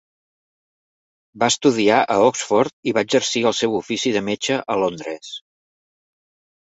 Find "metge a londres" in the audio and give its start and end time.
4.31-5.31